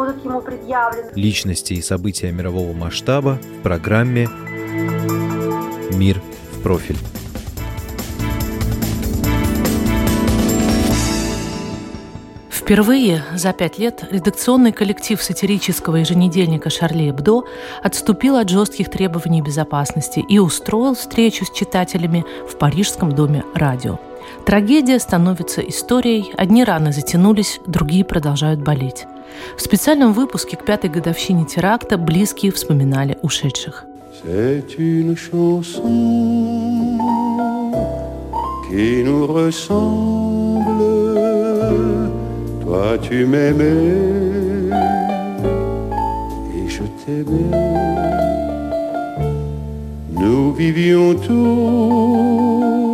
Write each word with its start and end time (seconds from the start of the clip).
будут 0.00 0.24
ему 0.24 0.40
предъявлены. 0.40 1.10
Личности 1.14 1.74
и 1.74 1.82
события 1.82 2.32
мирового 2.32 2.72
масштаба 2.72 3.38
в 3.58 3.62
программе 3.62 4.28
«Мир 5.92 6.22
в 6.52 6.62
профиль». 6.62 6.96
Впервые 12.48 13.24
за 13.34 13.52
пять 13.52 13.78
лет 13.78 14.04
редакционный 14.10 14.72
коллектив 14.72 15.22
сатирического 15.22 15.96
еженедельника 15.96 16.70
«Шарли 16.70 17.10
Эбдо» 17.10 17.42
отступил 17.82 18.36
от 18.36 18.48
жестких 18.48 18.90
требований 18.90 19.42
безопасности 19.42 20.24
и 20.26 20.38
устроил 20.38 20.94
встречу 20.94 21.44
с 21.44 21.50
читателями 21.50 22.24
в 22.48 22.56
Парижском 22.56 23.12
доме 23.12 23.44
радио. 23.54 23.98
Трагедия 24.46 24.98
становится 24.98 25.60
историей, 25.60 26.32
одни 26.36 26.64
раны 26.64 26.92
затянулись, 26.92 27.60
другие 27.66 28.04
продолжают 28.04 28.60
болеть. 28.60 29.06
В 29.56 29.62
специальном 29.62 30.12
выпуске 30.12 30.56
к 30.56 30.64
пятой 30.64 30.90
годовщине 30.90 31.44
теракта 31.44 31.96
близкие 31.98 32.52
вспоминали 32.52 33.18
ушедших. 33.22 33.86
Nous 50.20 50.52
vivions 50.52 51.14
tous 51.14 52.89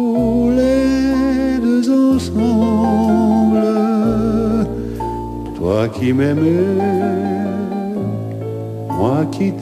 Toi 5.76 5.90
qui 5.90 6.10
m'aimais, 6.14 6.64
moi 8.88 9.26
qui. 9.30 9.52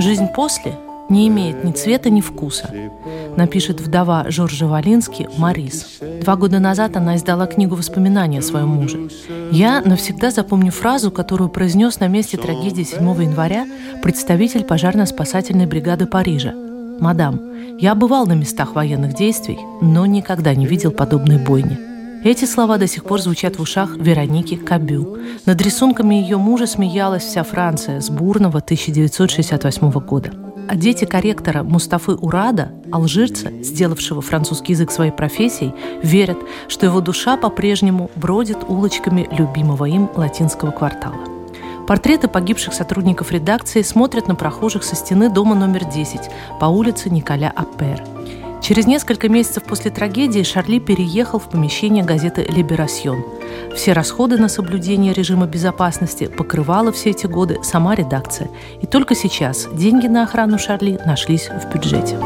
Жизнь 0.00 0.26
после 0.34 0.72
не 1.08 1.28
имеет 1.28 1.62
ни 1.62 1.70
цвета, 1.70 2.10
ни 2.10 2.20
вкуса, 2.20 2.68
напишет 3.36 3.80
вдова 3.80 4.24
Жоржа 4.28 4.66
Валински 4.66 5.28
Марис. 5.38 6.00
Два 6.22 6.34
года 6.34 6.58
назад 6.58 6.96
она 6.96 7.14
издала 7.14 7.46
книгу 7.46 7.76
воспоминаний 7.76 8.38
о 8.38 8.42
своем 8.42 8.70
муже. 8.70 9.08
Я 9.52 9.82
навсегда 9.82 10.32
запомню 10.32 10.72
фразу, 10.72 11.12
которую 11.12 11.48
произнес 11.48 12.00
на 12.00 12.08
месте 12.08 12.36
трагедии 12.38 12.82
7 12.82 12.98
января 13.22 13.66
представитель 14.02 14.64
пожарно-спасательной 14.64 15.66
бригады 15.66 16.06
Парижа. 16.06 16.54
«Мадам, 16.98 17.40
я 17.78 17.94
бывал 17.94 18.26
на 18.26 18.32
местах 18.32 18.74
военных 18.74 19.14
действий, 19.14 19.60
но 19.80 20.06
никогда 20.06 20.56
не 20.56 20.66
видел 20.66 20.90
подобной 20.90 21.38
бойни. 21.38 21.97
Эти 22.28 22.44
слова 22.44 22.76
до 22.76 22.86
сих 22.86 23.04
пор 23.04 23.22
звучат 23.22 23.56
в 23.56 23.62
ушах 23.62 23.96
Вероники 23.96 24.54
Кабю. 24.54 25.16
Над 25.46 25.62
рисунками 25.62 26.16
ее 26.16 26.36
мужа 26.36 26.66
смеялась 26.66 27.22
вся 27.24 27.42
Франция 27.42 28.02
с 28.02 28.10
бурного 28.10 28.58
1968 28.58 29.90
года. 29.92 30.32
А 30.68 30.76
дети 30.76 31.06
корректора 31.06 31.62
Мустафы 31.62 32.12
Урада, 32.16 32.72
алжирца, 32.92 33.50
сделавшего 33.62 34.20
французский 34.20 34.74
язык 34.74 34.90
своей 34.90 35.10
профессией, 35.10 35.72
верят, 36.02 36.36
что 36.68 36.84
его 36.84 37.00
душа 37.00 37.38
по-прежнему 37.38 38.10
бродит 38.14 38.58
улочками 38.68 39.26
любимого 39.30 39.86
им 39.86 40.10
латинского 40.14 40.70
квартала. 40.70 41.16
Портреты 41.86 42.28
погибших 42.28 42.74
сотрудников 42.74 43.32
редакции 43.32 43.80
смотрят 43.80 44.28
на 44.28 44.34
прохожих 44.34 44.84
со 44.84 44.96
стены 44.96 45.30
дома 45.30 45.54
номер 45.54 45.86
10 45.86 46.28
по 46.60 46.66
улице 46.66 47.08
Николя 47.08 47.50
Аппер– 47.56 48.04
Через 48.60 48.86
несколько 48.86 49.28
месяцев 49.28 49.62
после 49.64 49.90
трагедии 49.90 50.42
Шарли 50.42 50.78
переехал 50.78 51.38
в 51.38 51.48
помещение 51.48 52.04
газеты 52.04 52.44
«Либерасьон». 52.44 53.24
Все 53.74 53.92
расходы 53.92 54.36
на 54.36 54.48
соблюдение 54.48 55.12
режима 55.12 55.46
безопасности 55.46 56.26
покрывала 56.26 56.92
все 56.92 57.10
эти 57.10 57.26
годы 57.26 57.58
сама 57.62 57.94
редакция. 57.94 58.50
И 58.82 58.86
только 58.86 59.14
сейчас 59.14 59.68
деньги 59.72 60.06
на 60.06 60.24
охрану 60.24 60.58
Шарли 60.58 61.00
нашлись 61.06 61.48
в 61.48 61.72
бюджете. 61.72 62.18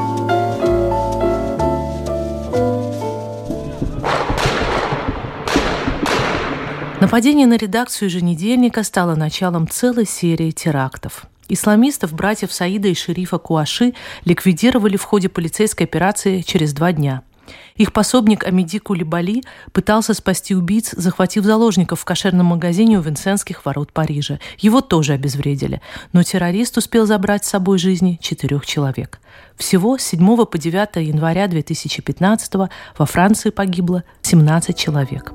Нападение 7.01 7.47
на 7.47 7.57
редакцию 7.57 8.09
еженедельника 8.09 8.85
стало 8.85 9.17
началом 9.17 9.69
целой 9.69 10.07
серии 10.07 10.51
терактов– 10.51 11.27
Исламистов 11.53 12.15
братьев 12.15 12.51
Саида 12.51 12.89
и 12.89 12.95
шерифа 12.95 13.37
Куаши 13.37 13.93
ликвидировали 14.25 14.97
в 14.97 15.05
ходе 15.05 15.29
полицейской 15.29 15.85
операции 15.85 16.41
через 16.41 16.73
два 16.73 16.93
дня. 16.93 17.23
Их 17.77 17.93
пособник 17.93 18.47
Амиди 18.47 18.79
Кулибали 18.79 19.43
пытался 19.73 20.15
спасти 20.15 20.55
убийц, 20.55 20.95
захватив 20.97 21.45
заложников 21.45 22.01
в 22.01 22.05
кошерном 22.07 22.47
магазине 22.47 22.99
у 22.99 23.03
Винсентских 23.03 23.67
ворот 23.67 23.93
Парижа. 23.93 24.39
Его 24.59 24.81
тоже 24.81 25.13
обезвредили. 25.13 25.83
Но 26.15 26.23
террорист 26.23 26.79
успел 26.79 27.05
забрать 27.05 27.45
с 27.45 27.51
собой 27.51 27.79
жизни 27.79 28.19
четырех 28.23 28.65
человек. 28.65 29.21
Всего 29.57 29.99
с 29.99 30.03
7 30.05 30.47
по 30.47 30.57
9 30.57 31.07
января 31.07 31.49
2015 31.49 32.55
во 32.97 33.07
Франции 33.07 33.51
погибло 33.51 34.05
17 34.23 34.75
человек. 34.75 35.33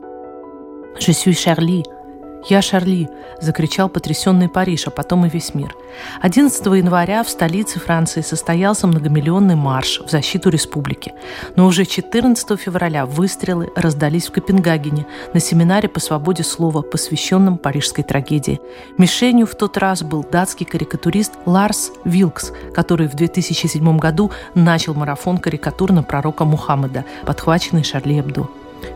«Je 0.99 1.11
suis 1.11 1.33
Charlie», 1.33 1.96
«Я 2.45 2.61
Шарли!»– 2.61 3.09
закричал 3.41 3.89
потрясенный 3.89 4.47
Париж, 4.47 4.87
а 4.87 4.91
потом 4.91 5.25
и 5.25 5.29
весь 5.29 5.53
мир. 5.53 5.75
11 6.21 6.65
января 6.67 7.23
в 7.23 7.29
столице 7.29 7.79
Франции 7.79 8.21
состоялся 8.21 8.87
многомиллионный 8.87 9.55
марш 9.55 9.99
в 9.99 10.09
защиту 10.09 10.49
республики. 10.49 11.13
Но 11.55 11.65
уже 11.65 11.85
14 11.85 12.59
февраля 12.59 13.05
выстрелы 13.05 13.69
раздались 13.75 14.27
в 14.27 14.31
Копенгагене 14.31 15.05
на 15.33 15.39
семинаре 15.39 15.89
по 15.89 15.99
свободе 15.99 16.43
слова, 16.43 16.81
посвященном 16.81 17.57
парижской 17.57 18.03
трагедии. 18.03 18.61
Мишенью 18.97 19.45
в 19.45 19.55
тот 19.55 19.77
раз 19.77 20.03
был 20.03 20.23
датский 20.23 20.65
карикатурист 20.65 21.33
Ларс 21.45 21.91
Вилкс, 22.05 22.53
который 22.73 23.07
в 23.07 23.15
2007 23.15 23.97
году 23.97 24.31
начал 24.53 24.93
марафон 24.93 25.37
карикатур 25.37 25.91
на 25.91 26.03
пророка 26.03 26.45
Мухаммеда, 26.45 27.03
подхваченный 27.25 27.83
Шарли 27.83 28.19
Эбдо. 28.19 28.47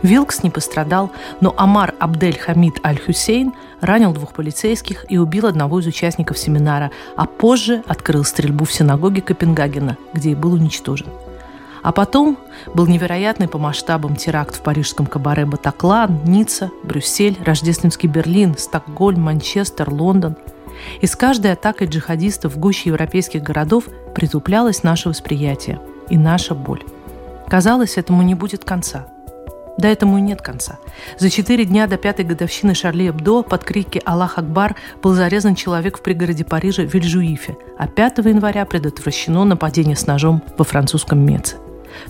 Вилкс 0.01 0.43
не 0.43 0.49
пострадал, 0.49 1.11
но 1.41 1.53
Амар 1.57 1.93
Абдель 1.99 2.37
Хамид 2.37 2.83
Аль-Хюсейн 2.85 3.53
ранил 3.81 4.13
двух 4.13 4.33
полицейских 4.33 5.05
и 5.09 5.17
убил 5.17 5.45
одного 5.47 5.79
из 5.79 5.87
участников 5.87 6.37
семинара, 6.37 6.91
а 7.15 7.25
позже 7.25 7.83
открыл 7.87 8.23
стрельбу 8.23 8.65
в 8.65 8.71
синагоге 8.71 9.21
Копенгагена, 9.21 9.97
где 10.13 10.31
и 10.31 10.35
был 10.35 10.53
уничтожен. 10.53 11.07
А 11.83 11.91
потом 11.91 12.37
был 12.75 12.85
невероятный 12.85 13.47
по 13.47 13.57
масштабам 13.57 14.15
теракт 14.15 14.55
в 14.55 14.61
парижском 14.61 15.07
кабаре 15.07 15.45
Батаклан, 15.45 16.21
Ницца, 16.25 16.69
Брюссель, 16.83 17.37
Рождественский 17.43 18.07
Берлин, 18.07 18.55
Стокгольм, 18.55 19.21
Манчестер, 19.21 19.89
Лондон. 19.89 20.35
И 20.99 21.07
с 21.07 21.15
каждой 21.15 21.53
атакой 21.53 21.87
джихадистов 21.87 22.53
в 22.53 22.59
гуще 22.59 22.89
европейских 22.89 23.41
городов 23.41 23.85
притуплялось 24.13 24.83
наше 24.83 25.09
восприятие 25.09 25.79
и 26.09 26.17
наша 26.17 26.53
боль. 26.53 26.83
Казалось, 27.47 27.97
этому 27.97 28.21
не 28.21 28.35
будет 28.35 28.63
конца– 28.63 29.07
да 29.77 29.89
этому 29.89 30.17
и 30.17 30.21
нет 30.21 30.41
конца. 30.41 30.79
За 31.17 31.29
четыре 31.29 31.65
дня 31.65 31.87
до 31.87 31.97
пятой 31.97 32.25
годовщины 32.25 32.75
Шарли 32.75 33.09
Эбдо 33.09 33.43
под 33.43 33.63
крики 33.63 34.01
«Аллах 34.05 34.37
Акбар» 34.37 34.75
был 35.01 35.13
зарезан 35.13 35.55
человек 35.55 35.97
в 35.97 36.01
пригороде 36.01 36.43
Парижа 36.43 36.83
Вильжуифе, 36.83 37.57
а 37.77 37.87
5 37.87 38.19
января 38.19 38.65
предотвращено 38.65 39.43
нападение 39.43 39.95
с 39.95 40.07
ножом 40.07 40.43
во 40.57 40.63
французском 40.63 41.19
Меце. 41.19 41.57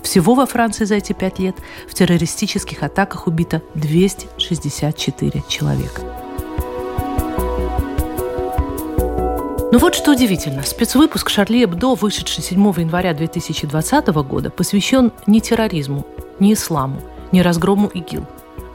Всего 0.02 0.34
во 0.34 0.46
Франции 0.46 0.84
за 0.84 0.96
эти 0.96 1.12
пять 1.12 1.38
лет 1.38 1.56
в 1.88 1.94
террористических 1.94 2.82
атаках 2.82 3.26
убито 3.26 3.62
264 3.74 5.42
человека. 5.48 6.02
Но 9.72 9.78
вот 9.78 9.94
что 9.94 10.12
удивительно. 10.12 10.62
Спецвыпуск 10.64 11.30
Шарли 11.30 11.64
Эбдо, 11.64 11.94
вышедший 11.94 12.44
7 12.44 12.60
января 12.78 13.14
2020 13.14 14.06
года, 14.08 14.50
посвящен 14.50 15.12
не 15.26 15.40
терроризму, 15.40 16.06
не 16.38 16.52
исламу, 16.52 17.00
не 17.32 17.42
разгрому 17.42 17.88
ИГИЛ. 17.88 18.24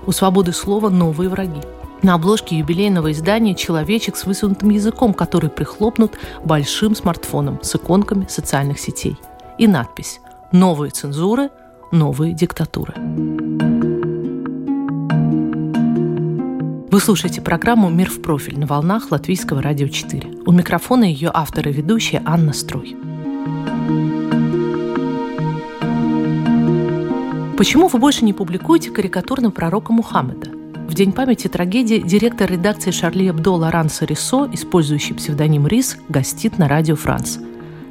У 0.06 0.12
свободы 0.12 0.51
слова 0.54 0.89
новые 0.89 1.30
враги. 1.30 1.62
На 2.04 2.13
обложке 2.13 2.57
юбилейного 2.57 3.12
издания 3.12 3.56
человечек 3.56 4.18
с 4.18 4.25
высунутым 4.25 4.69
языком, 4.69 5.13
который 5.13 5.50
прихлопнут 5.50 6.18
большим 6.44 6.95
смартфоном 6.95 7.59
с 7.63 7.75
иконками 7.75 8.27
социальных 8.30 8.80
сетей. 8.80 9.18
И 9.57 9.68
надпись 9.68 10.19
«Новые 10.51 10.92
цензуры, 10.92 11.50
новые 11.92 12.33
диктатуры». 12.33 12.94
Вы 16.89 17.01
слушаете 17.01 17.42
программу 17.42 17.89
«Мир 17.89 18.10
в 18.10 18.21
профиль» 18.21 18.60
на 18.60 18.65
волнах 18.65 19.12
Латвийского 19.12 19.62
радио 19.62 19.88
4. 19.88 20.44
У 20.45 20.51
микрофона 20.51 21.03
ее 21.03 21.31
автор 21.33 21.68
и 21.68 21.74
ведущая 21.74 22.21
Анна 22.25 22.53
Струй. 22.53 22.95
Почему 27.57 27.88
вы 27.88 27.98
больше 27.98 28.24
не 28.24 28.33
публикуете 28.33 28.92
карикатурного 28.92 29.51
пророка 29.51 29.92
Мухаммеда? 29.92 30.51
В 30.88 30.94
день 30.94 31.12
памяти 31.12 31.48
трагедии 31.48 31.98
директор 31.98 32.51
редакции 32.51 32.92
Шарли 32.92 33.31
Эбдо 33.31 33.54
Лоран 33.54 33.89
Сарисо, 33.89 34.48
использующий 34.54 35.15
псевдоним 35.15 35.65
Рис, 35.65 35.98
гостит 36.07 36.59
на 36.59 36.68
радио 36.68 36.95
«Франс». 36.95 37.39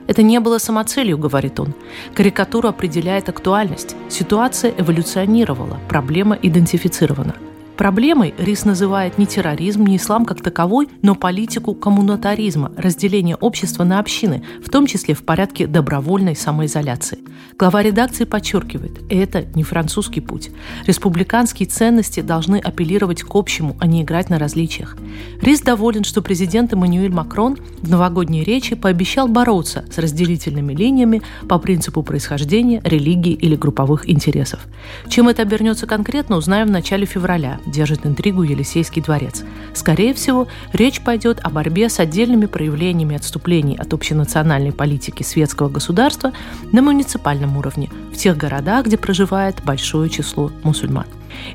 Это 0.06 0.22
не 0.22 0.38
было 0.38 0.58
самоцелью, 0.58 1.18
говорит 1.18 1.58
он. 1.58 1.74
Карикатура 2.14 2.68
определяет 2.68 3.28
актуальность. 3.28 3.96
Ситуация 4.08 4.72
эволюционировала, 4.78 5.80
проблема 5.88 6.38
идентифицирована. 6.40 7.34
Проблемой 7.76 8.34
Рис 8.38 8.64
называет 8.64 9.18
не 9.18 9.26
терроризм, 9.26 9.84
не 9.84 9.98
ислам 9.98 10.24
как 10.24 10.40
таковой, 10.40 10.88
но 11.02 11.14
политику 11.14 11.74
коммунатаризма, 11.74 12.72
разделение 12.74 13.36
общества 13.36 13.84
на 13.84 13.98
общины, 13.98 14.42
в 14.64 14.70
том 14.70 14.86
числе 14.86 15.14
в 15.14 15.22
порядке 15.22 15.66
добровольной 15.66 16.34
самоизоляции. 16.34 17.18
Глава 17.58 17.82
редакции 17.82 18.24
подчеркивает, 18.24 19.00
это 19.10 19.44
не 19.54 19.62
французский 19.62 20.20
путь. 20.20 20.50
Республиканские 20.86 21.68
ценности 21.68 22.20
должны 22.20 22.56
апеллировать 22.56 23.22
к 23.22 23.34
общему, 23.34 23.76
а 23.78 23.86
не 23.86 24.02
играть 24.02 24.30
на 24.30 24.38
различиях. 24.38 24.96
Рис 25.42 25.60
доволен, 25.60 26.04
что 26.04 26.22
президент 26.22 26.72
Эммануэль 26.72 27.12
Макрон 27.12 27.58
в 27.82 27.90
новогодней 27.90 28.42
речи 28.42 28.74
пообещал 28.74 29.28
бороться 29.28 29.84
с 29.90 29.98
разделительными 29.98 30.72
линиями 30.72 31.22
по 31.48 31.58
принципу 31.58 32.02
происхождения, 32.02 32.80
религии 32.84 33.32
или 33.32 33.54
групповых 33.54 34.08
интересов. 34.08 34.66
Чем 35.08 35.28
это 35.28 35.42
обернется 35.42 35.86
конкретно, 35.86 36.36
узнаем 36.36 36.68
в 36.68 36.72
начале 36.72 37.06
февраля, 37.06 37.60
держит 37.66 38.06
интригу 38.06 38.42
Елисейский 38.42 39.02
дворец. 39.02 39.44
Скорее 39.74 40.14
всего, 40.14 40.48
речь 40.72 41.00
пойдет 41.00 41.40
о 41.42 41.50
борьбе 41.50 41.88
с 41.88 41.98
отдельными 42.00 42.46
проявлениями 42.46 43.16
отступлений 43.16 43.76
от 43.76 43.92
общенациональной 43.92 44.72
политики 44.72 45.22
светского 45.22 45.68
государства 45.68 46.32
на 46.72 46.82
муниципальном 46.82 47.56
уровне, 47.56 47.90
в 48.12 48.16
тех 48.16 48.36
городах, 48.36 48.86
где 48.86 48.96
проживает 48.96 49.62
большое 49.64 50.08
число 50.08 50.50
мусульман. 50.62 51.06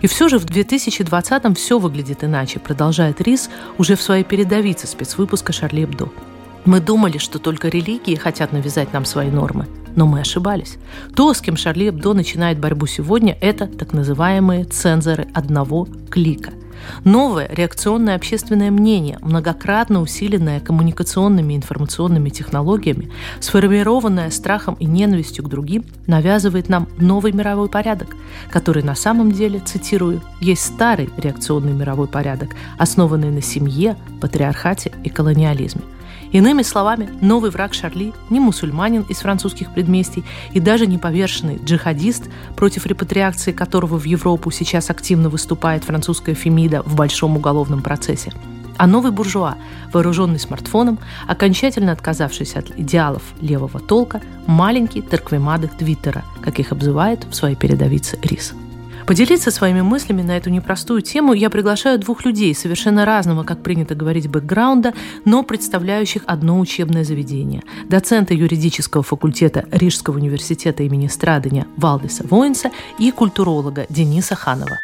И 0.02 0.08
все 0.08 0.30
же 0.30 0.38
в 0.38 0.46
2020-м 0.46 1.56
все 1.56 1.80
выглядит 1.80 2.24
иначе, 2.24 2.60
продолжает 2.60 3.22
Рис 3.22 3.50
уже 3.78 3.96
в 3.96 4.02
своей 4.02 4.24
передовице 4.24 4.88
спецвыпуска 4.88 5.54
Шарли 5.54 5.84
Эбдо. 5.84 6.10
Мы 6.66 6.80
думали, 6.80 7.18
что 7.18 7.40
только 7.40 7.70
религии 7.70 8.16
хотят 8.16 8.52
навязать 8.52 8.94
нам 8.94 9.06
свои 9.06 9.32
нормы, 9.32 9.66
но 9.96 10.06
мы 10.06 10.22
ошибались. 10.22 10.78
То, 11.16 11.34
с 11.34 11.42
кем 11.42 11.58
Шарли 11.58 11.90
Эбдо 11.90 12.14
начинает 12.14 12.60
борьбу 12.60 12.88
сегодня, 12.88 13.38
это 13.42 13.68
так 13.68 13.94
называемые 13.94 14.66
цензоры 14.66 15.28
одного 15.34 15.88
клика. 16.10 16.52
Новое 17.04 17.48
реакционное 17.52 18.16
общественное 18.16 18.72
мнение, 18.72 19.18
многократно 19.22 20.02
усиленное 20.02 20.60
коммуникационными 20.60 21.54
и 21.54 21.58
информационными 21.58 22.30
технологиями, 22.30 23.12
сформированное 23.40 24.30
страхом 24.32 24.76
и 24.76 24.86
ненавистью 24.86 25.46
к 25.46 25.50
другим, 25.50 25.86
навязывает 26.08 26.70
нам 26.70 26.88
новый 26.98 27.32
мировой 27.32 27.70
порядок, 27.70 28.16
который 28.50 28.84
на 28.84 28.96
самом 28.96 29.32
деле, 29.32 29.60
цитирую, 29.60 30.22
есть 30.40 30.64
старый 30.64 31.10
реакционный 31.18 31.74
мировой 31.74 32.08
порядок, 32.08 32.50
основанный 32.78 33.30
на 33.30 33.42
семье, 33.42 33.96
патриархате 34.20 34.92
и 35.04 35.10
колониализме– 35.10 35.82
Иными 36.32 36.62
словами, 36.62 37.10
новый 37.22 37.52
враг 37.52 37.74
Шарли 37.74 38.14
не 38.30 38.40
мусульманин 38.40 39.02
из 39.04 39.18
французских 39.18 39.74
предместий 39.74 40.24
и 40.54 40.60
даже 40.60 40.88
не 40.88 40.98
повешенный 40.98 41.60
джихадист, 41.64 42.30
против 42.56 42.86
репатриации 42.86 43.52
которого 43.52 43.98
в 43.98 44.06
Европу 44.06 44.50
сейчас 44.52 44.90
активно 44.90 45.30
выступает 45.30 45.84
французская 45.84 46.34
Фемида 46.34 46.84
в 46.84 46.96
большом 46.96 47.38
уголовном 47.38 47.82
процессе 47.82 48.32
а 48.78 48.88
новый 48.88 49.12
буржуа, 49.12 49.58
вооруженный 49.94 50.40
смартфоном, 50.40 50.98
окончательно 51.28 51.92
отказавшийся 51.92 52.60
от 52.60 52.80
идеалов 52.80 53.22
левого 53.40 53.80
толка, 53.80 54.22
маленький 54.48 55.04
Терквемады 55.04 55.68
Твиттера, 55.68 56.24
как 56.42 56.60
их 56.60 56.72
обзывает 56.72 57.24
в 57.26 57.36
своей 57.36 57.56
передовице 57.56 58.18
Рис. 58.24 58.56
Поделиться 59.06 59.52
своими 59.52 59.82
мыслями 59.82 60.22
на 60.22 60.38
эту 60.38 60.50
непростую 60.50 61.02
тему 61.02 61.34
я 61.34 61.50
приглашаю 61.50 62.00
двух 62.00 62.26
людей, 62.26 62.54
совершенно 62.54 63.06
разного, 63.06 63.44
как 63.44 63.64
принято 63.64 63.96
говорить, 63.96 64.28
бэкграунда, 64.28 64.94
но 65.26 65.44
представляющих 65.44 66.24
одно 66.28 66.60
учебное 66.60 67.04
заведение. 67.04 67.64
Доцента 67.90 68.34
юридического 68.34 69.04
факультета 69.04 69.66
Рижского 69.72 70.18
университета 70.18 70.84
имени 70.84 71.08
Страдания 71.08 71.68
Валдиса 71.78 72.26
Воинса 72.28 72.72
и 73.00 73.12
культуролога 73.12 73.86
Дениса 73.90 74.36
Ханова. 74.36 74.80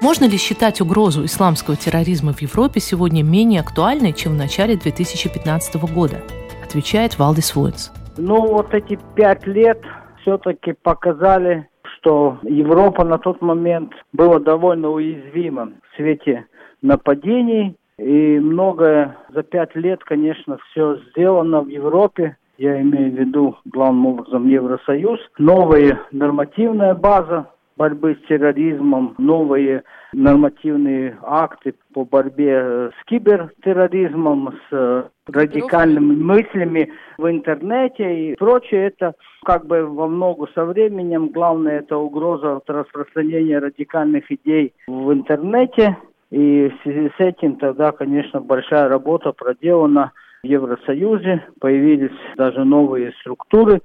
Можно 0.00 0.26
ли 0.26 0.38
считать 0.38 0.80
угрозу 0.80 1.24
исламского 1.24 1.76
терроризма 1.76 2.32
в 2.32 2.40
Европе 2.40 2.80
сегодня 2.80 3.24
менее 3.24 3.60
актуальной, 3.60 4.12
чем 4.12 4.34
в 4.34 4.36
начале 4.36 4.76
2015 4.76 5.74
года? 5.92 6.22
Отвечает 6.64 7.18
Валдис 7.18 7.54
Воинс. 7.56 7.90
Ну, 8.16 8.46
вот 8.46 8.72
эти 8.74 8.98
пять 9.16 9.46
лет 9.46 9.80
все-таки 10.28 10.74
показали, 10.82 11.68
что 11.82 12.38
Европа 12.42 13.02
на 13.04 13.18
тот 13.18 13.40
момент 13.40 13.92
была 14.12 14.38
довольно 14.38 14.90
уязвима 14.90 15.72
в 15.90 15.96
свете 15.96 16.46
нападений. 16.82 17.76
И 17.98 18.38
многое 18.38 19.16
за 19.34 19.42
пять 19.42 19.74
лет, 19.74 20.04
конечно, 20.04 20.58
все 20.70 20.98
сделано 21.10 21.62
в 21.62 21.68
Европе. 21.68 22.36
Я 22.58 22.80
имею 22.82 23.10
в 23.10 23.18
виду 23.18 23.56
главным 23.64 24.06
образом 24.06 24.46
Евросоюз. 24.46 25.18
Новая 25.38 25.98
нормативная 26.12 26.94
база 26.94 27.50
борьбы 27.78 28.18
с 28.20 28.28
терроризмом, 28.28 29.14
новые 29.18 29.84
нормативные 30.12 31.16
акты 31.22 31.74
по 31.94 32.04
борьбе 32.04 32.90
с 32.90 33.04
кибертерроризмом, 33.06 34.54
с 34.68 34.72
э, 34.72 35.04
радикальными 35.26 36.16
мыслями 36.16 36.92
в 37.16 37.30
интернете 37.30 38.32
и 38.32 38.34
прочее. 38.36 38.88
Это 38.88 39.14
как 39.44 39.66
бы 39.66 39.86
во 39.86 40.08
много 40.08 40.48
со 40.54 40.64
временем. 40.64 41.28
Главное, 41.28 41.78
это 41.80 41.96
угроза 41.96 42.56
от 42.56 42.68
распространения 42.68 43.58
радикальных 43.58 44.30
идей 44.30 44.74
в 44.88 45.12
интернете. 45.12 45.96
И 46.30 46.68
в 46.68 46.82
связи 46.82 47.10
с 47.16 47.20
этим 47.20 47.56
тогда, 47.56 47.92
конечно, 47.92 48.40
большая 48.40 48.88
работа 48.88 49.32
проделана 49.32 50.12
в 50.42 50.46
Евросоюзе. 50.46 51.44
Появились 51.60 52.18
даже 52.36 52.64
новые 52.64 53.12
структуры 53.20 53.80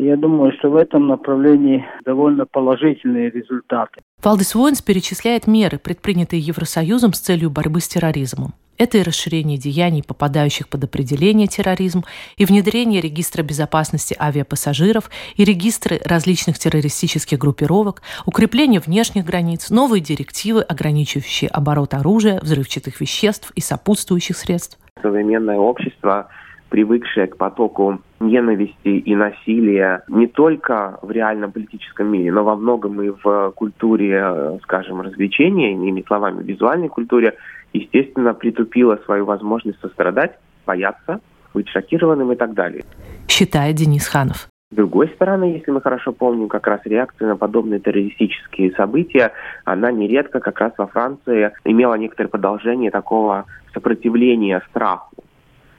я 0.00 0.16
думаю, 0.16 0.52
что 0.58 0.70
в 0.70 0.76
этом 0.76 1.06
направлении 1.06 1.84
довольно 2.04 2.46
положительные 2.46 3.30
результаты. 3.30 4.00
Валдис 4.22 4.54
Воинс 4.54 4.82
перечисляет 4.82 5.46
меры, 5.46 5.78
предпринятые 5.78 6.40
Евросоюзом 6.40 7.12
с 7.12 7.20
целью 7.20 7.50
борьбы 7.50 7.80
с 7.80 7.88
терроризмом. 7.88 8.54
Это 8.80 8.96
и 8.96 9.02
расширение 9.02 9.58
деяний, 9.58 10.02
попадающих 10.02 10.66
под 10.66 10.84
определение 10.84 11.46
терроризм, 11.46 12.04
и 12.38 12.46
внедрение 12.46 13.02
регистра 13.02 13.42
безопасности 13.42 14.16
авиапассажиров, 14.18 15.10
и 15.36 15.44
регистры 15.44 16.00
различных 16.02 16.58
террористических 16.58 17.38
группировок, 17.38 18.00
укрепление 18.24 18.80
внешних 18.80 19.26
границ, 19.26 19.68
новые 19.68 20.00
директивы, 20.00 20.62
ограничивающие 20.62 21.50
оборот 21.50 21.92
оружия, 21.92 22.40
взрывчатых 22.40 23.02
веществ 23.02 23.52
и 23.54 23.60
сопутствующих 23.60 24.38
средств. 24.38 24.78
Современное 25.02 25.58
общество 25.58 26.30
привыкшее 26.70 27.26
к 27.26 27.36
потоку 27.36 28.00
ненависти 28.20 28.88
и 28.88 29.14
насилия 29.14 30.02
не 30.08 30.26
только 30.26 30.98
в 31.02 31.10
реальном 31.10 31.52
политическом 31.52 32.06
мире, 32.10 32.32
но 32.32 32.44
во 32.44 32.56
многом 32.56 33.02
и 33.02 33.10
в 33.10 33.52
культуре, 33.56 34.58
скажем, 34.62 35.00
развлечения, 35.00 35.72
иными 35.72 36.02
словами, 36.06 36.42
визуальной 36.42 36.88
культуре, 36.88 37.34
естественно, 37.72 38.32
притупило 38.32 38.98
свою 39.04 39.24
возможность 39.24 39.80
сострадать, 39.80 40.38
бояться, 40.64 41.20
быть 41.52 41.68
шокированным 41.68 42.32
и 42.32 42.36
так 42.36 42.54
далее. 42.54 42.84
Считает 43.28 43.76
Денис 43.76 44.06
Ханов. 44.06 44.48
С 44.72 44.76
другой 44.76 45.08
стороны, 45.08 45.44
если 45.56 45.72
мы 45.72 45.80
хорошо 45.80 46.12
помним, 46.12 46.48
как 46.48 46.68
раз 46.68 46.80
реакция 46.84 47.26
на 47.26 47.36
подобные 47.36 47.80
террористические 47.80 48.70
события, 48.72 49.32
она 49.64 49.90
нередко 49.90 50.38
как 50.38 50.60
раз 50.60 50.72
во 50.78 50.86
Франции 50.86 51.50
имела 51.64 51.94
некоторое 51.94 52.28
продолжение 52.28 52.92
такого 52.92 53.46
сопротивления 53.74 54.62
страху. 54.70 55.16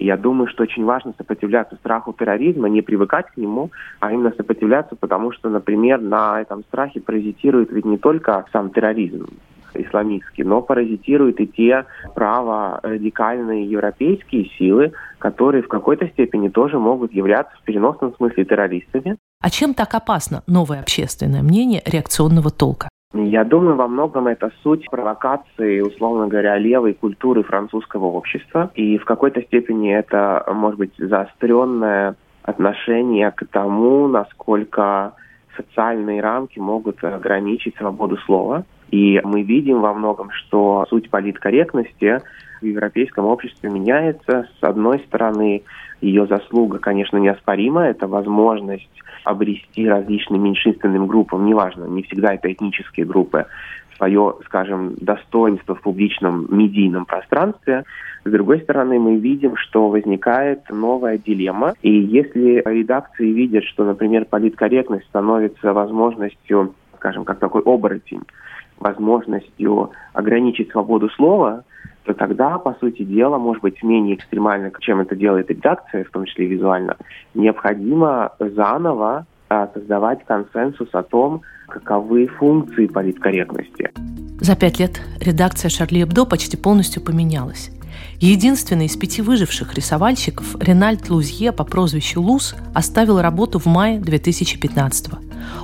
Я 0.02 0.18
думаю, 0.18 0.48
что 0.48 0.64
очень 0.64 0.84
важно 0.84 1.14
сопротивляться 1.16 1.76
страху 1.76 2.12
терроризма, 2.14 2.68
не 2.70 2.82
привыкать 2.82 3.28
к 3.28 3.38
нему, 3.38 3.70
а 4.00 4.12
именно 4.12 4.34
сопротивляться, 4.36 4.96
потому 4.96 5.32
что, 5.32 5.50
например, 5.50 6.02
на 6.02 6.42
этом 6.42 6.64
страхе 6.64 7.00
паразитирует 7.00 7.72
ведь 7.72 7.86
не 7.86 8.00
только 8.00 8.46
сам 8.52 8.72
терроризм, 8.72 9.28
исламистский, 9.76 10.44
но 10.44 10.64
паразитируют 10.64 11.40
и 11.40 11.46
те 11.46 11.86
право 12.16 12.80
радикальные 12.82 13.66
европейские 13.66 14.50
силы, 14.58 14.92
которые 15.20 15.62
в 15.62 15.68
какой-то 15.68 16.08
степени 16.08 16.50
тоже 16.50 16.80
могут 16.80 17.14
являться 17.14 17.56
в 17.58 17.62
переносном 17.62 18.16
смысле 18.16 18.44
террористами. 18.44 19.18
А 19.40 19.50
чем 19.52 19.76
так 19.76 19.94
опасно 19.94 20.42
новое 20.48 20.80
общественное 20.80 21.44
мнение 21.44 21.82
реакционного 21.86 22.50
толка? 22.50 22.90
Я 23.14 23.44
думаю, 23.44 23.76
во 23.76 23.88
многом 23.88 24.28
это 24.28 24.52
суть 24.64 24.90
провокации, 24.90 25.82
условно 25.82 26.28
говоря, 26.28 26.58
левой 26.58 26.94
культуры 26.94 27.44
французского 27.44 28.06
общества. 28.06 28.72
И 28.76 28.98
в 28.98 29.06
какой-то 29.06 29.42
степени 29.42 29.94
это, 29.94 30.46
может 30.54 30.80
быть, 30.80 30.94
заостренное 30.98 32.16
отношение 32.44 33.32
к 33.32 33.46
тому, 33.48 34.08
насколько 34.08 35.14
социальные 35.58 36.22
рамки 36.22 36.60
могут 36.60 37.04
ограничить 37.04 37.76
свободу 37.76 38.18
слова. 38.26 38.64
И 38.92 39.20
мы 39.24 39.42
видим 39.44 39.82
во 39.82 39.94
многом, 39.94 40.32
что 40.32 40.86
суть 40.90 41.10
политкорректности 41.10 42.22
в 42.62 42.66
европейском 42.66 43.26
обществе 43.26 43.70
меняется. 43.70 44.48
С 44.60 44.64
одной 44.64 45.00
стороны, 45.00 45.64
ее 46.00 46.28
заслуга, 46.28 46.80
конечно, 46.80 47.18
неоспорима. 47.18 47.84
Это 47.88 48.08
возможность 48.08 48.90
обрести 49.24 49.88
различным 49.88 50.44
меньшинственным 50.44 51.08
группам, 51.08 51.46
неважно, 51.46 51.86
не 51.86 52.04
всегда 52.04 52.34
это 52.34 52.52
этнические 52.52 53.06
группы, 53.06 53.46
свое, 53.98 54.36
скажем, 54.46 54.96
достоинство 55.00 55.76
в 55.76 55.82
публичном 55.82 56.48
медийном 56.50 57.06
пространстве. 57.06 57.84
С 58.24 58.32
другой 58.32 58.62
стороны, 58.62 59.00
мы 59.00 59.18
видим, 59.18 59.56
что 59.58 59.90
возникает 59.90 60.68
новая 60.70 61.20
дилемма. 61.20 61.74
И 61.82 61.92
если 61.92 62.64
редакции 62.66 63.32
видят, 63.32 63.64
что, 63.66 63.84
например, 63.84 64.26
политкорректность 64.26 65.06
становится 65.06 65.74
возможностью, 65.74 66.74
скажем, 66.96 67.26
как 67.26 67.38
такой 67.38 67.62
оборотень, 67.62 68.22
возможностью 68.80 69.92
ограничить 70.14 70.72
свободу 70.72 71.10
слова, 71.10 71.64
то 72.04 72.14
тогда, 72.14 72.58
по 72.58 72.74
сути 72.80 73.04
дела, 73.04 73.38
может 73.38 73.62
быть, 73.62 73.84
менее 73.84 74.16
экстремально, 74.16 74.72
чем 74.80 75.02
это 75.02 75.16
делает 75.16 75.50
редакция, 75.50 76.04
в 76.04 76.10
том 76.10 76.26
числе 76.26 76.48
визуально, 76.48 76.98
необходимо 77.34 78.34
заново 78.40 79.26
а, 79.50 79.68
создавать 79.74 80.26
консенсус 80.26 80.90
о 80.94 81.04
том, 81.04 81.42
каковы 81.68 82.28
функции 82.28 82.88
политкорректности. 82.88 83.92
За 84.40 84.56
пять 84.56 84.80
лет 84.80 85.02
редакция 85.20 85.70
Шарли 85.70 86.04
Эбдо 86.04 86.26
почти 86.26 86.58
полностью 86.58 87.04
поменялась. 87.04 87.70
Единственный 88.20 88.86
из 88.86 88.96
пяти 88.96 89.22
выживших 89.22 89.74
рисовальщиков 89.74 90.56
Ренальд 90.60 91.10
Лузье 91.10 91.52
по 91.52 91.64
прозвищу 91.64 92.22
Луз 92.22 92.56
оставил 92.74 93.22
работу 93.22 93.60
в 93.60 93.66
мае 93.66 94.00
2015 94.00 95.10
года. 95.10 95.22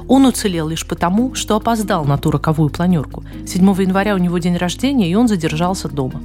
Он 0.08 0.26
уцелел 0.26 0.68
лишь 0.68 0.88
потому, 0.88 1.36
что 1.36 1.56
опоздал 1.56 2.06
на 2.06 2.18
ту 2.18 2.32
роковую 2.32 2.70
планерку. 2.70 3.24
7 3.46 3.64
января 3.82 4.16
у 4.16 4.18
него 4.18 4.38
день 4.38 4.58
рождения, 4.58 5.10
и 5.10 5.16
он 5.16 5.28
задержался 5.28 5.90
дома. 5.90 6.22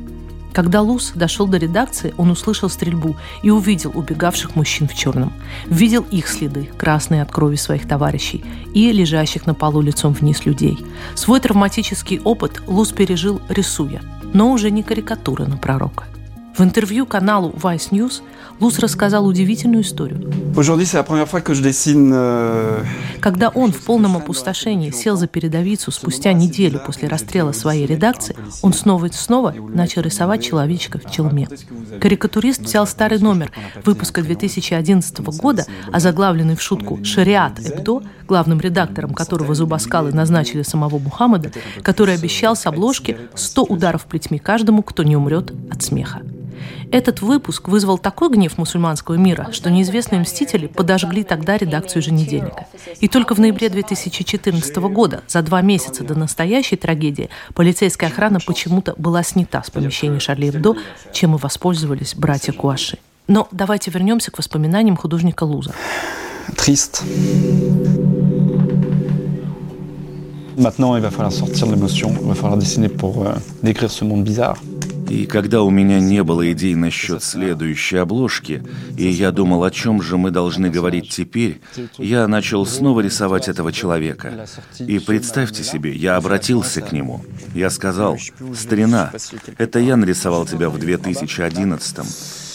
Когда 0.52 0.82
Луз 0.82 1.12
дошел 1.14 1.46
до 1.46 1.56
редакции, 1.56 2.14
он 2.18 2.30
услышал 2.30 2.68
стрельбу 2.68 3.16
и 3.42 3.50
увидел 3.50 3.90
убегавших 3.94 4.54
мужчин 4.54 4.86
в 4.86 4.94
черном. 4.94 5.32
Видел 5.66 6.04
их 6.10 6.28
следы, 6.28 6.68
красные 6.76 7.22
от 7.22 7.32
крови 7.32 7.56
своих 7.56 7.88
товарищей, 7.88 8.44
и 8.74 8.92
лежащих 8.92 9.46
на 9.46 9.54
полу 9.54 9.80
лицом 9.80 10.12
вниз 10.12 10.44
людей. 10.44 10.78
Свой 11.14 11.40
травматический 11.40 12.20
опыт 12.20 12.62
Луз 12.66 12.90
пережил, 12.92 13.40
рисуя, 13.48 14.02
но 14.32 14.52
уже 14.52 14.70
не 14.70 14.82
карикатуры 14.82 15.46
на 15.46 15.56
пророка. 15.56 16.04
В 16.56 16.60
интервью 16.60 17.06
каналу 17.06 17.50
Vice 17.50 17.90
News 17.90 18.22
Луз 18.60 18.78
рассказал 18.78 19.26
удивительную 19.26 19.82
историю. 19.82 20.30
Euh, 22.12 22.86
Когда 23.20 23.48
он 23.48 23.72
в 23.72 23.84
полном 23.84 24.16
опустошении 24.16 24.90
сел 24.90 25.16
за 25.16 25.26
передовицу 25.26 25.90
спустя 25.90 26.32
неделю 26.32 26.80
после 26.84 27.08
расстрела 27.08 27.52
своей 27.52 27.86
редакции, 27.86 28.36
он 28.62 28.72
снова 28.72 29.06
и 29.06 29.12
снова 29.12 29.52
начал 29.52 30.02
рисовать 30.02 30.44
человечка 30.44 30.98
в 30.98 31.10
челме. 31.10 31.48
Карикатурист 32.00 32.60
взял 32.60 32.86
старый 32.86 33.18
номер 33.18 33.50
выпуска 33.84 34.22
2011 34.22 35.18
года, 35.40 35.66
озаглавленный 35.90 36.54
в 36.54 36.62
шутку 36.62 37.02
«Шариат 37.02 37.58
Эбдо», 37.60 38.02
главным 38.32 38.60
редактором 38.60 39.12
которого 39.12 39.54
зубоскалы 39.54 40.10
назначили 40.10 40.62
самого 40.62 40.98
Мухаммада, 40.98 41.52
который 41.82 42.14
обещал 42.14 42.56
с 42.56 42.64
обложки 42.64 43.18
100 43.34 43.64
ударов 43.64 44.06
плетьми 44.06 44.38
каждому, 44.38 44.82
кто 44.82 45.02
не 45.02 45.18
умрет 45.18 45.52
от 45.70 45.82
смеха. 45.82 46.22
Этот 46.90 47.20
выпуск 47.20 47.68
вызвал 47.68 47.98
такой 47.98 48.30
гнев 48.30 48.56
мусульманского 48.56 49.16
мира, 49.16 49.48
что 49.52 49.70
неизвестные 49.70 50.22
мстители 50.22 50.66
подожгли 50.66 51.24
тогда 51.24 51.58
редакцию 51.58 52.00
еженедельника. 52.00 52.66
И 53.00 53.08
только 53.08 53.34
в 53.34 53.38
ноябре 53.38 53.68
2014 53.68 54.76
года, 54.76 55.22
за 55.28 55.42
два 55.42 55.60
месяца 55.60 56.02
до 56.02 56.14
настоящей 56.14 56.76
трагедии, 56.76 57.28
полицейская 57.52 58.08
охрана 58.08 58.38
почему-то 58.40 58.94
была 58.96 59.22
снята 59.22 59.62
с 59.62 59.70
помещения 59.70 60.20
Шарли 60.20 60.48
Эбдо, 60.48 60.74
чем 61.12 61.34
и 61.34 61.38
воспользовались 61.38 62.14
братья 62.14 62.52
Куаши. 62.52 62.96
Но 63.28 63.46
давайте 63.52 63.90
вернемся 63.90 64.30
к 64.30 64.38
воспоминаниям 64.38 64.96
художника 64.96 65.44
Луза. 65.44 65.74
Triste. 66.56 67.02
Maintenant, 70.58 70.96
il 70.96 71.02
va 71.02 71.10
falloir 71.10 71.32
sortir 71.32 71.66
l'émotion, 71.66 72.14
il 72.20 72.28
va 72.28 72.34
falloir 72.34 72.58
dessiner 72.58 72.88
pour 72.88 73.26
euh, 73.26 73.32
décrire 73.62 73.90
ce 73.90 74.04
monde 74.04 74.24
bizarre. 74.24 74.56
И 75.12 75.26
когда 75.26 75.62
у 75.62 75.68
меня 75.68 76.00
не 76.00 76.22
было 76.22 76.50
идей 76.52 76.74
насчет 76.74 77.22
следующей 77.22 77.98
обложки, 77.98 78.62
и 78.96 79.08
я 79.08 79.30
думал, 79.30 79.62
о 79.62 79.70
чем 79.70 80.00
же 80.00 80.16
мы 80.16 80.30
должны 80.30 80.70
говорить 80.70 81.10
теперь, 81.10 81.60
я 81.98 82.26
начал 82.26 82.64
снова 82.64 83.00
рисовать 83.00 83.46
этого 83.46 83.72
человека. 83.72 84.46
И 84.78 84.98
представьте 85.00 85.64
себе, 85.64 85.92
я 85.94 86.16
обратился 86.16 86.80
к 86.80 86.92
нему. 86.92 87.22
Я 87.54 87.68
сказал, 87.68 88.16
«Старина, 88.54 89.12
это 89.58 89.80
я 89.80 89.96
нарисовал 89.96 90.46
тебя 90.46 90.70
в 90.70 90.78
2011-м, 90.78 92.06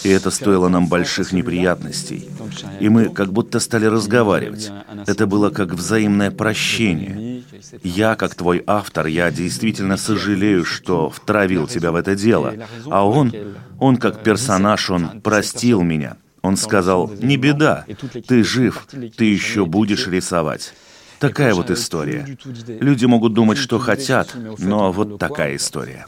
и 0.03 0.09
это 0.09 0.31
стоило 0.31 0.67
нам 0.67 0.87
больших 0.87 1.33
неприятностей. 1.33 2.27
И 2.79 2.89
мы 2.89 3.09
как 3.09 3.31
будто 3.31 3.59
стали 3.59 3.85
разговаривать. 3.85 4.71
Это 5.05 5.27
было 5.27 5.51
как 5.51 5.73
взаимное 5.73 6.31
прощение. 6.31 7.36
Я, 7.83 8.15
как 8.15 8.35
твой 8.35 8.63
автор, 8.67 9.07
я 9.07 9.31
действительно 9.31 9.97
сожалею, 9.97 10.65
что 10.65 11.09
втравил 11.09 11.67
тебя 11.67 11.91
в 11.91 11.95
это 11.95 12.15
дело. 12.15 12.53
А 12.89 13.07
он, 13.07 13.33
он 13.79 13.97
как 13.97 14.23
персонаж, 14.23 14.89
он 14.89 15.21
простил 15.21 15.81
меня. 15.81 16.17
Он 16.41 16.55
сказал, 16.55 17.09
не 17.09 17.37
беда, 17.37 17.85
ты 18.27 18.43
жив, 18.43 18.87
ты 19.17 19.25
еще 19.25 19.65
будешь 19.65 20.07
рисовать. 20.07 20.73
Такая 21.19 21.53
вот 21.55 21.71
история. 21.71 22.37
Люди 22.67 23.05
могут 23.05 23.33
думать, 23.33 23.57
что 23.57 23.79
хотят, 23.79 24.35
но 24.59 24.91
вот 24.91 25.17
такая 25.17 25.55
история. 25.55 26.05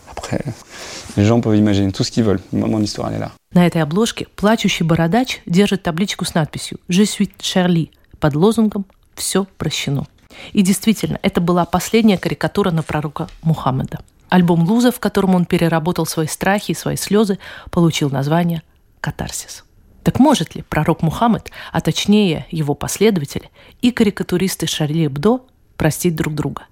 На 3.51 3.65
этой 3.65 3.82
обложке 3.82 4.27
плачущий 4.36 4.84
бородач 4.84 5.41
держит 5.48 5.84
табличку 5.84 6.25
с 6.25 6.36
надписью 6.36 6.79
«Je 6.88 7.03
suis 7.03 7.32
Charlie» 7.39 7.89
под 8.20 8.36
лозунгом 8.36 8.86
«Все 9.15 9.46
прощено». 9.58 10.06
И 10.53 10.62
действительно, 10.62 11.19
это 11.21 11.41
была 11.41 11.65
последняя 11.65 12.17
карикатура 12.17 12.71
на 12.71 12.83
пророка 12.83 13.27
Мухаммеда. 13.43 14.00
Альбом 14.29 14.63
Луза, 14.63 14.91
в 14.91 15.00
котором 15.00 15.36
он 15.36 15.45
переработал 15.45 16.05
свои 16.05 16.27
страхи 16.27 16.71
и 16.71 16.75
свои 16.75 16.95
слезы, 16.95 17.39
получил 17.71 18.09
название 18.09 18.62
«Катарсис». 19.01 19.65
Так 20.03 20.19
может 20.19 20.55
ли 20.55 20.63
пророк 20.67 21.01
Мухаммед, 21.01 21.51
а 21.71 21.81
точнее 21.81 22.45
его 22.51 22.74
последователи 22.74 23.50
и 23.81 23.91
карикатуристы 23.91 24.65
Шарли 24.65 25.07
Эбдо 25.07 25.41
простить 25.77 26.15
друг 26.15 26.33
друга? 26.36 26.63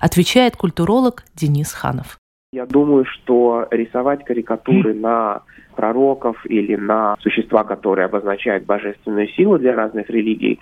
Отвечает 0.00 0.56
культуролог 0.56 1.24
Денис 1.34 1.72
Ханов. 1.72 2.18
Я 2.52 2.66
думаю, 2.66 3.04
что 3.04 3.66
рисовать 3.70 4.24
карикатуры 4.24 4.94
на 4.94 5.42
пророков 5.74 6.44
или 6.46 6.76
на 6.76 7.16
существа, 7.20 7.64
которые 7.64 8.06
обозначают 8.06 8.64
божественную 8.64 9.28
силу 9.28 9.58
для 9.58 9.74
разных 9.74 10.08
религий, 10.08 10.60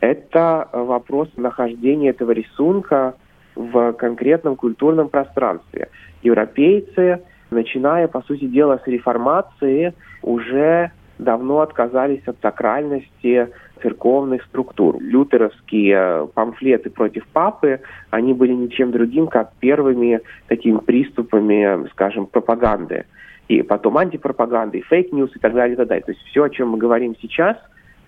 это 0.00 0.68
вопрос 0.72 1.28
нахождения 1.36 2.10
этого 2.10 2.32
рисунка 2.32 3.14
в 3.54 3.92
конкретном 3.94 4.56
культурном 4.56 5.08
пространстве. 5.08 5.88
Европейцы, 6.22 7.22
начиная, 7.50 8.08
по 8.08 8.22
сути 8.22 8.46
дела, 8.46 8.80
с 8.84 8.86
реформации, 8.86 9.94
уже 10.22 10.92
давно 11.18 11.60
отказались 11.60 12.22
от 12.26 12.36
сакральности 12.40 13.48
церковных 13.82 14.44
структур. 14.44 15.00
Лютеровские 15.00 16.28
памфлеты 16.34 16.90
против 16.90 17.26
папы, 17.28 17.80
они 18.10 18.34
были 18.34 18.52
ничем 18.52 18.92
другим, 18.92 19.26
как 19.26 19.52
первыми 19.60 20.20
такими 20.46 20.78
приступами, 20.78 21.88
скажем, 21.90 22.26
пропаганды. 22.26 23.04
И 23.48 23.62
потом 23.62 23.98
антипропаганды, 23.98 24.78
и 24.78 24.82
fake 24.82 25.08
news 25.08 25.34
и 25.34 25.38
так 25.38 25.54
далее, 25.54 25.74
и 25.74 25.76
так 25.76 25.88
далее. 25.88 26.04
То 26.04 26.12
есть 26.12 26.22
все, 26.26 26.44
о 26.44 26.50
чем 26.50 26.70
мы 26.70 26.78
говорим 26.78 27.16
сейчас, 27.20 27.56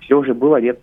все 0.01 0.19
уже 0.19 0.35
было 0.35 0.57
лет 0.57 0.81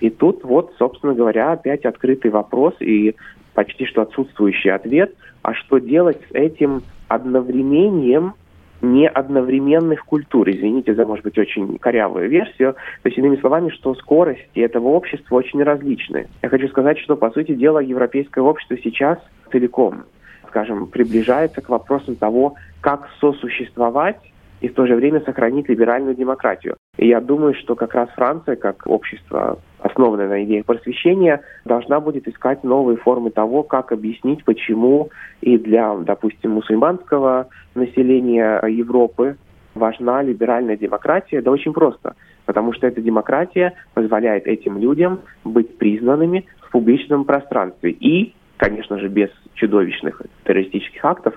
и 0.00 0.10
тут 0.10 0.44
вот, 0.44 0.74
собственно 0.78 1.14
говоря, 1.14 1.52
опять 1.52 1.84
открытый 1.84 2.30
вопрос 2.30 2.74
и 2.80 3.14
почти 3.54 3.86
что 3.86 4.02
отсутствующий 4.02 4.70
ответ, 4.70 5.14
а 5.42 5.54
что 5.54 5.78
делать 5.78 6.20
с 6.30 6.34
этим 6.34 6.82
одновремением 7.08 8.34
не 8.82 9.08
одновременных 9.08 10.04
культур. 10.04 10.48
Извините 10.50 10.94
за, 10.94 11.06
может 11.06 11.24
быть, 11.24 11.38
очень 11.38 11.78
корявую 11.78 12.28
версию. 12.28 12.74
То 13.02 13.08
есть, 13.08 13.18
иными 13.18 13.36
словами, 13.36 13.70
что 13.70 13.94
скорости 13.94 14.60
этого 14.60 14.88
общества 14.88 15.36
очень 15.36 15.62
различны. 15.62 16.28
Я 16.42 16.48
хочу 16.48 16.68
сказать, 16.68 16.98
что, 16.98 17.16
по 17.16 17.30
сути 17.30 17.54
дела, 17.54 17.78
европейское 17.78 18.44
общество 18.44 18.76
сейчас 18.82 19.18
целиком, 19.50 20.04
скажем, 20.48 20.88
приближается 20.88 21.60
к 21.62 21.68
вопросу 21.68 22.14
того, 22.16 22.54
как 22.80 23.08
сосуществовать 23.20 24.20
и 24.60 24.68
в 24.68 24.74
то 24.74 24.86
же 24.86 24.94
время 24.94 25.20
сохранить 25.20 25.68
либеральную 25.68 26.14
демократию. 26.14 26.76
И 26.96 27.08
я 27.08 27.20
думаю, 27.20 27.54
что 27.54 27.74
как 27.74 27.94
раз 27.94 28.08
Франция, 28.10 28.56
как 28.56 28.86
общество, 28.86 29.58
основанное 29.80 30.28
на 30.28 30.44
идеях 30.44 30.64
просвещения, 30.64 31.42
должна 31.64 32.00
будет 32.00 32.26
искать 32.26 32.64
новые 32.64 32.96
формы 32.96 33.30
того, 33.30 33.62
как 33.62 33.92
объяснить, 33.92 34.44
почему 34.44 35.10
и 35.40 35.58
для, 35.58 35.94
допустим, 35.96 36.52
мусульманского 36.52 37.48
населения 37.74 38.62
Европы 38.66 39.36
важна 39.74 40.22
либеральная 40.22 40.76
демократия. 40.76 41.42
Да 41.42 41.50
очень 41.50 41.74
просто, 41.74 42.16
потому 42.46 42.72
что 42.72 42.86
эта 42.86 43.02
демократия 43.02 43.74
позволяет 43.92 44.46
этим 44.46 44.78
людям 44.78 45.20
быть 45.44 45.76
признанными 45.76 46.46
в 46.60 46.70
публичном 46.70 47.24
пространстве 47.24 47.90
и, 47.90 48.34
конечно 48.56 48.98
же, 48.98 49.08
без 49.08 49.28
чудовищных 49.54 50.22
террористических 50.44 51.04
актов, 51.04 51.34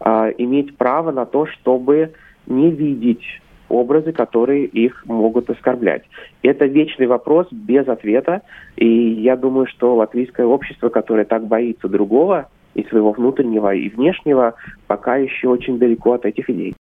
э, 0.00 0.32
иметь 0.38 0.76
право 0.76 1.10
на 1.10 1.26
то, 1.26 1.46
чтобы 1.46 2.12
не 2.46 2.70
видеть 2.70 3.24
образы, 3.70 4.12
которые 4.12 4.66
их 4.66 5.04
могут 5.06 5.48
оскорблять. 5.50 6.02
Это 6.42 6.66
вечный 6.66 7.06
вопрос 7.06 7.46
без 7.50 7.88
ответа, 7.88 8.42
и 8.76 8.86
я 8.86 9.36
думаю, 9.36 9.66
что 9.66 9.94
латвийское 9.94 10.46
общество, 10.46 10.88
которое 10.88 11.24
так 11.24 11.46
боится 11.46 11.88
другого, 11.88 12.48
и 12.74 12.84
своего 12.84 13.12
внутреннего, 13.12 13.74
и 13.74 13.88
внешнего, 13.88 14.54
пока 14.86 15.16
еще 15.16 15.48
очень 15.48 15.78
далеко 15.78 16.12
от 16.12 16.24
этих 16.24 16.48
идей. 16.50 16.74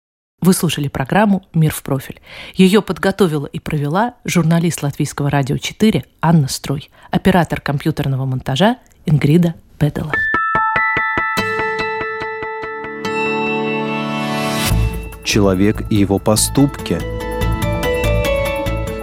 Вы 0.43 0.53
слушали 0.53 0.89
программу 0.89 1.43
«Мир 1.55 1.73
в 1.73 1.83
профиль». 1.83 2.21
Ее 2.55 2.83
подготовила 2.83 3.47
и 3.47 3.59
провела 3.59 4.15
журналист 4.25 4.83
Латвийского 4.83 5.31
радио 5.31 5.57
4 5.57 6.05
Анна 6.21 6.49
Строй, 6.49 6.91
оператор 7.11 7.61
компьютерного 7.61 8.27
монтажа 8.27 8.77
Ингрида 9.07 9.55
Педела. 9.79 10.13
Человек 15.27 15.83
и 15.91 15.97
его 15.97 16.21
поступки. 16.21 17.01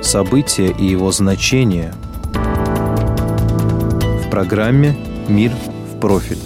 События 0.01 0.71
и 0.71 0.85
его 0.85 1.11
значения. 1.11 1.93
В 2.33 4.29
программе 4.31 4.95
«Мир 5.27 5.51
в 5.51 5.99
профиль» 5.99 6.39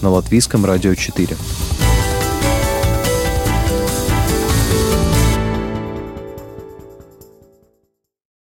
на 0.00 0.08
Латвийском 0.08 0.64
радио 0.64 0.94
4. 0.94 1.36